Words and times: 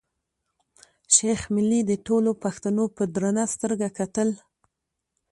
شېخ 1.15 1.39
ملي 1.55 1.81
ته 1.87 1.95
ټولو 2.07 2.31
پښتنو 2.43 2.83
په 2.95 3.03
درنه 3.15 3.43
سترګه 3.53 3.87
کتل. 3.99 4.29